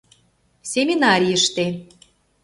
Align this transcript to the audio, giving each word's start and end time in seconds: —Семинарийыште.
—Семинарийыште. 0.71 1.65